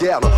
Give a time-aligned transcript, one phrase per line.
[0.00, 0.37] again.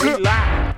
[0.00, 0.76] Daylight.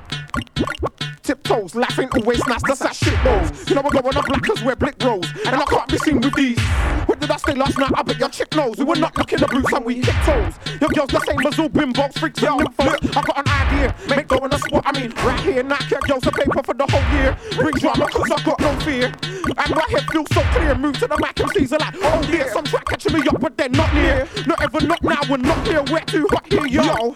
[0.82, 1.00] Look.
[1.22, 3.68] Tiptoes, laughing always nice, that's that shit goes.
[3.68, 5.24] You know we're going up black cause we're blick bros.
[5.46, 6.58] And I can't be seen with these.
[7.06, 7.92] Where did I stay last night?
[7.94, 8.78] I bet your chick knows.
[8.78, 10.54] We were not looking the boots and we hit toes.
[10.80, 13.16] Your girls the same as all bimbos, freaks and nymphos.
[13.16, 14.82] I got an idea, make go in the spot.
[14.86, 17.36] I mean, right here, not get girls a paper for the whole year.
[17.54, 19.06] Bring drama cause I got no fear.
[19.06, 20.74] And my head feels so clear.
[20.74, 22.50] Move to the mic and season like, oh dear.
[22.52, 24.26] Some try catching me up, but they're not near.
[24.48, 25.84] Not ever, not now, we're not here.
[25.84, 27.14] We're too hot here, yo.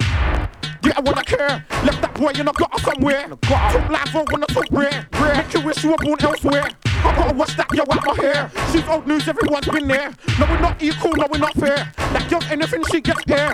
[0.84, 1.64] Yeah, I wanna care.
[1.84, 3.28] Left that boy and I got her somewhere.
[3.28, 5.08] Took live on when I took rare.
[5.14, 5.36] Rare.
[5.36, 6.68] Make you wish you were born elsewhere.
[6.84, 8.50] I gotta watch that yo out my hair.
[8.72, 10.12] She's old news, everyone's been there.
[10.38, 11.90] No, we're not equal, no, we're not fair.
[11.96, 13.52] That girl, anything she gets there.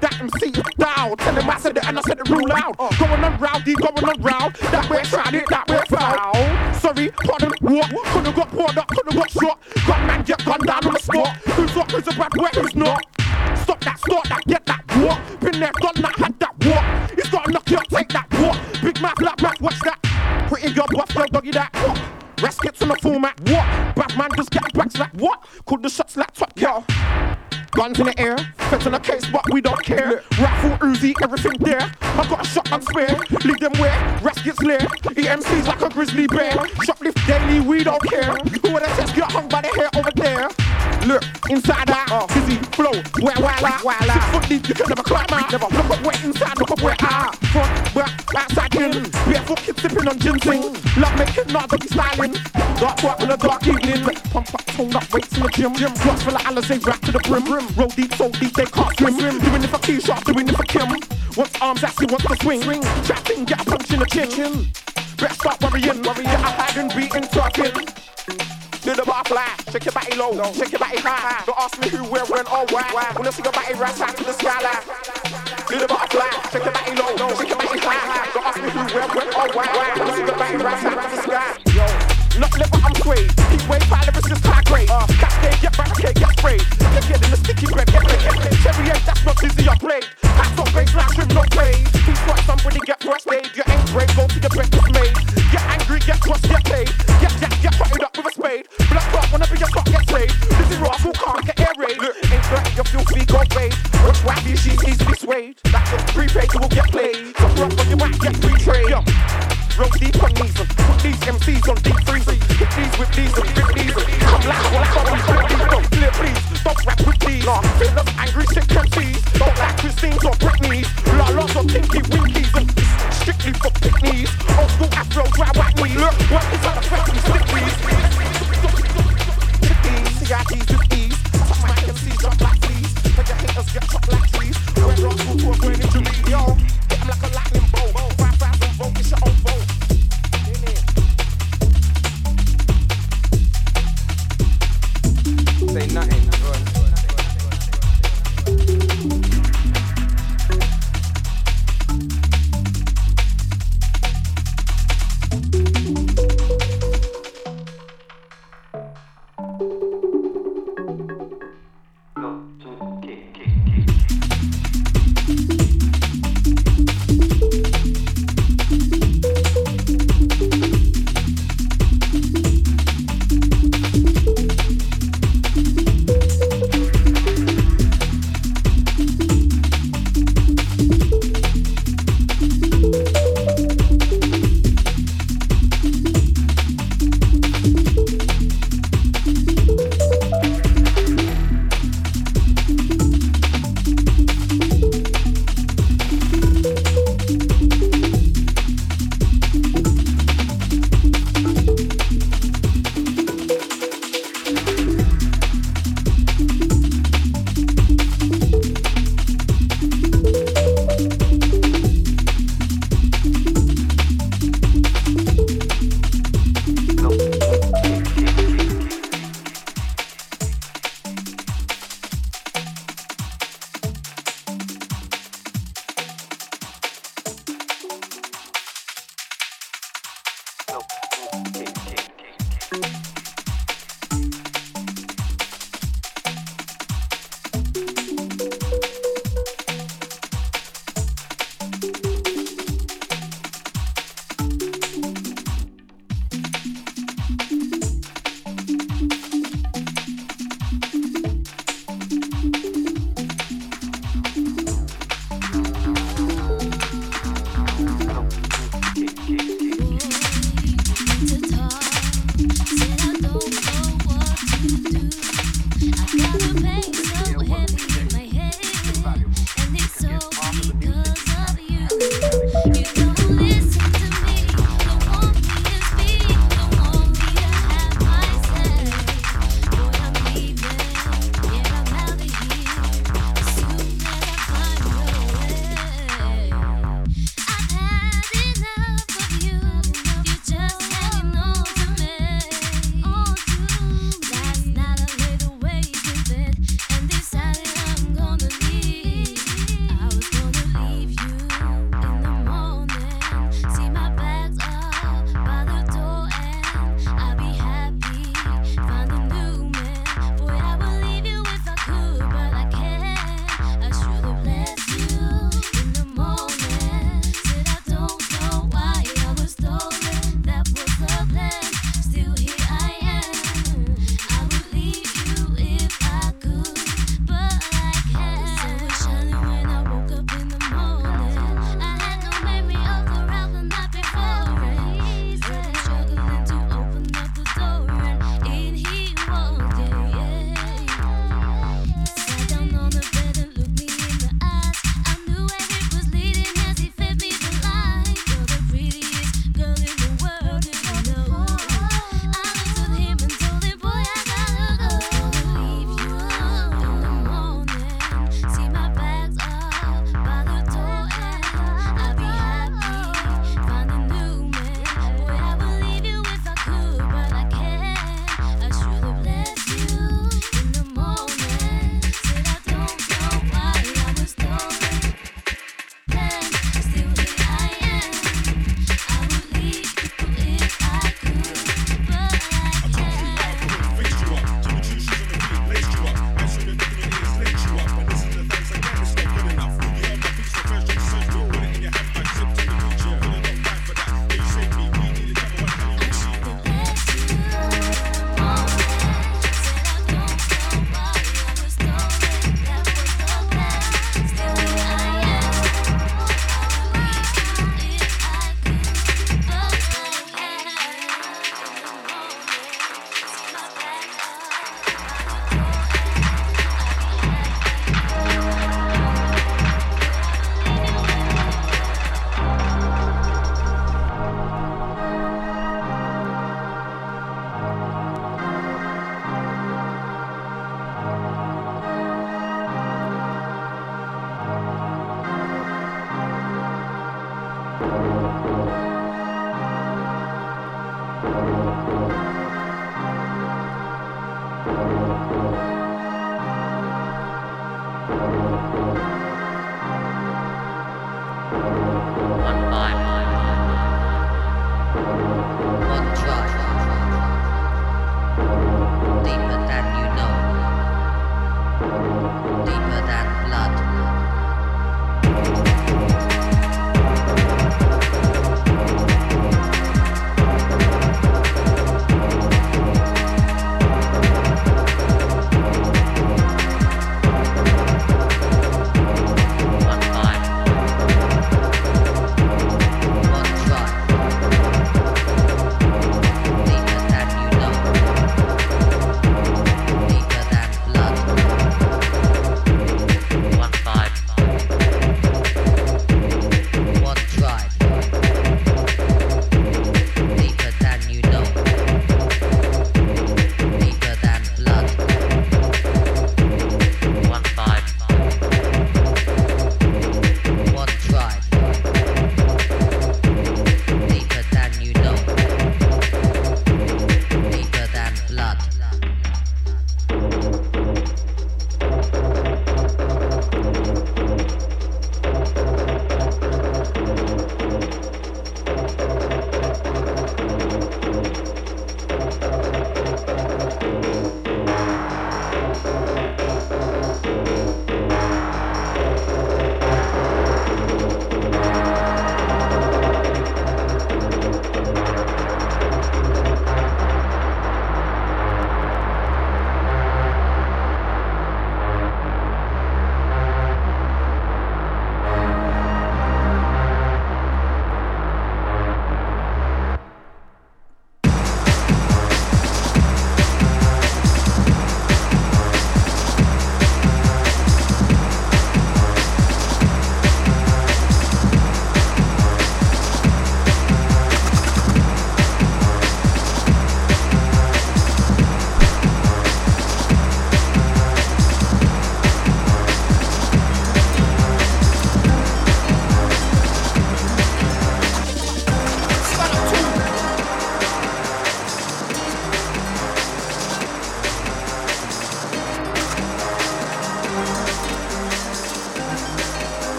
[0.00, 1.16] That MC is down.
[1.16, 2.76] Tell him I said it and I said it real loud.
[2.76, 4.54] Going on rowdy, going on round.
[4.70, 6.34] That way tried it, that way foul.
[6.74, 7.90] Sorry, pardon, what?
[8.06, 9.58] Could've got poured up, could've got shot.
[9.86, 11.36] Gun man get gunned down on the spot.
[11.54, 13.11] Who's up, who's a bad boy, who's not?
[13.62, 15.40] Stop that, start that, get that, what?
[15.40, 17.10] Been there, done that, had that, what?
[17.14, 18.82] He's gotta knock you up, take that, what?
[18.82, 19.98] Big mouth, black mouth, watch that.
[20.48, 22.00] Pretty girl, buff girl, doggy that, what?
[22.42, 23.94] Rest gets on the format, what?
[23.94, 25.44] Bad man just get back like what?
[25.64, 26.84] Call the shots like top girl.
[27.70, 28.36] Guns in the air,
[28.68, 30.22] feds on the case, but we don't care.
[30.38, 31.90] Rifle, Uzi, everything there.
[32.02, 34.20] I got a shotgun spare, leave them where?
[34.22, 34.80] Rest gets lair.
[34.80, 36.52] EMC's like a grizzly bear.
[36.84, 38.34] Shoplift daily, we don't care.
[38.34, 40.48] Who would have test get hung by the hair over there?
[41.06, 42.26] Look, inside out, oh.
[42.28, 45.50] busy, flow, where, where, where, Six foot deep, you can never climb out.
[45.50, 47.34] Never look up where inside, look up where out.
[47.50, 48.92] Front, back, outside in.
[48.92, 49.26] Mm.
[49.26, 50.62] Barefoot kids sipping on ginseng.
[50.62, 51.02] Mm.
[51.02, 52.32] Love making, not doggy styling.
[52.78, 54.14] Dark work on a dark evening.
[54.30, 55.74] Pump up, tone up, weights in the gym.
[55.74, 57.44] Gym, blocks full of Alizé, wrapped to the brim.
[57.44, 57.66] brim.
[57.74, 59.14] Roll deep, so deep, they can't swim.
[59.18, 59.38] swim.
[59.40, 60.86] Doing it for key doing it for Kim.
[60.86, 61.36] Mm.
[61.36, 62.62] Wants arms, actually wants to swing.
[62.62, 62.82] swing.
[63.02, 64.70] Trapping, get a punch in the chin.
[65.18, 66.30] Better start worrying, worrying.
[66.30, 68.11] Get a hiding, beating, talking.
[68.82, 71.44] Do the butterfly, shake your body low, shake your body high.
[71.46, 73.12] Don't ask me who, where, when, or why.
[73.14, 74.82] Wanna see your body rise high to the skyline.
[75.68, 78.26] Do the butterfly, shake your body low, shake your body high.
[78.34, 79.94] Don't ask me who, where, when, or why.
[79.96, 81.21] Wanna see your body rise high to the sky.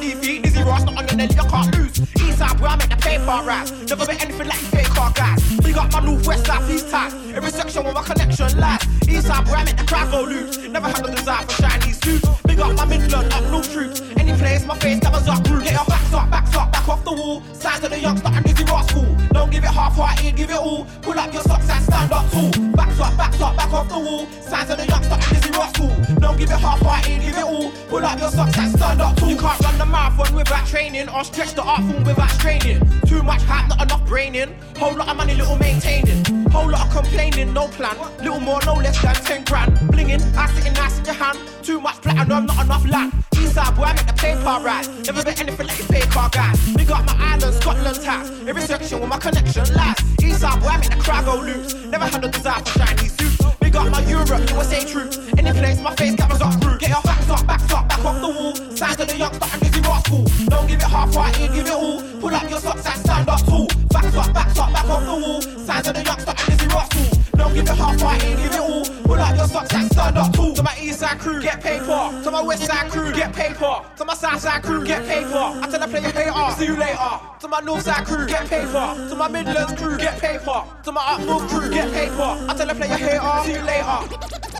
[0.00, 0.42] Defeat.
[0.44, 1.98] Dizzee Rascal, not on your nelly, you can't lose.
[2.16, 3.70] Eastside, boy, I make the paper rise.
[3.88, 5.40] Never been anything like fake car guys.
[5.60, 7.14] Big up my northwest side, east ties.
[7.34, 8.80] Every section where my connection lies.
[9.04, 10.58] Eastside, boy, I make the crowd go loose.
[10.58, 12.28] Never had no desire for shiny suits.
[12.46, 14.00] Big up my Midland, up no troops.
[14.16, 15.64] Any place, my face covers up group.
[15.64, 17.42] Get your backs up, backs up, back off the wall.
[17.52, 19.29] Signs of the youngster and Dizzee Rascal.
[19.40, 20.84] Don't give it half-hearted, give it all.
[21.00, 22.50] Pull up your socks and stand up tall.
[22.76, 24.26] Backs up, backs up, back off the wall.
[24.42, 26.16] Signs of the youngster and Dizzee Rascal.
[26.20, 27.72] Don't give it half-hearted, give it all.
[27.88, 29.30] Pull up your socks and stand up tall.
[29.30, 32.80] You can't run the marathon without training or stretch the art form without training.
[33.06, 34.54] Too much hype, not enough braining.
[34.76, 36.22] Whole lot of money, little maintaining.
[36.50, 37.96] Whole lot of complaining, no plan.
[38.18, 39.74] Little more, no less than 10 grand.
[39.88, 41.38] Blinging, I sitting nice in your hand.
[41.62, 43.12] Too much platinum, not enough land.
[43.32, 44.86] Eastside boy, I make the paper right.
[45.06, 46.76] Never been anything like these paper guys.
[46.76, 48.30] Big up my island, Scotland ties.
[48.46, 49.96] Every section where my connection lies.
[50.20, 51.74] Eastside boy, I make the crowd go loose.
[51.86, 53.38] Never had no desire for shiny suits.
[53.60, 55.18] Big up my Europe, USA troops.
[55.38, 56.78] Any place, my face cameras up through.
[56.78, 58.54] Get your backs up, backs up, back off the wall.
[58.76, 60.24] Signs of the youngster and Rascal.
[60.48, 62.02] Don't give it half-hearted, give it all.
[62.20, 63.66] Pull up your socks and stand up tall.
[63.90, 65.42] Backs up, backs up, back off the wall.
[65.42, 67.06] Signs of the youngster and Rascal.
[67.36, 68.89] Don't give it half-hearted, give it all.
[69.10, 70.54] Pull up your socks and stand up tall.
[70.54, 72.22] To my east side crew, get paper.
[72.22, 73.82] To my west side crew, get paper.
[73.96, 75.34] To my south side crew, get paper.
[75.34, 77.18] I tell the player hater, uh, see you later.
[77.40, 79.08] To my north side crew, get paper.
[79.10, 80.62] To my Midlands crew, get paper.
[80.84, 82.22] To my up north crew, get paper.
[82.22, 83.98] I tell the player hater, uh, see you later.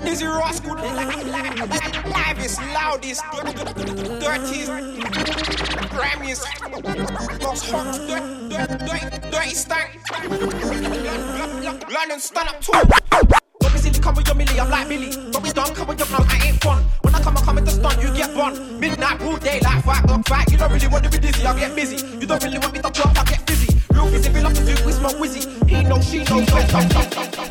[0.02, 0.74] Dizzee Rascal,
[2.10, 3.22] livest, loudest,
[4.18, 4.72] dirtiest,
[5.94, 6.44] grimiest,
[7.40, 7.94] most hot,
[8.50, 9.90] dirty, dirty, dirty stank.
[11.88, 13.49] London stand up tall.
[14.00, 15.10] Don't come with your millie, I'm like Billy.
[15.10, 16.82] But we don't be dumb, come with your mouth, I ain't fun.
[17.02, 18.80] When I come, I come in the stunt, you get bun.
[18.80, 20.50] Midnight, broad daylight, fight, dog fight.
[20.50, 21.96] You don't really want to be dizzy, I'll get busy.
[22.18, 23.78] You don't really want me to talk, I'll get busy.
[23.92, 25.68] Real busy, we love to do, we smoke whizzy.
[25.68, 27.49] He knows, she knows, don't, don't, don't, don't.